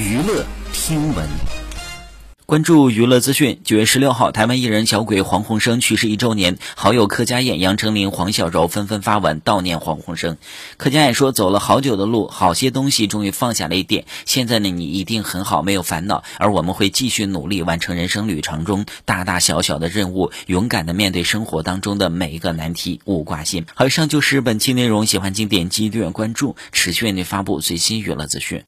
[0.00, 1.28] 娱乐听闻。
[2.46, 3.60] 关注娱乐资讯。
[3.64, 10.38] 九月十六号，台湾艺人小鬼黄鸿升去世一周年，好友柯佳燕、杨丞琳、黄小柔纷纷发文悼念黄鸿升。
[10.78, 14.06] 柯佳燕说：“走了好久的路，好些东西终于放下了一点。
[14.24, 16.24] 现在呢，你一定很好，没有烦恼。
[16.38, 25.04] 而我们会继续努力，完成人生旅程中大大小小的任务，勇敢的面对生活当中的每一个难题，勿挂心。”好，以上就是本期内容。
[25.04, 28.64] 喜欢请点击订阅关注，持续为您发布最新娱乐资讯。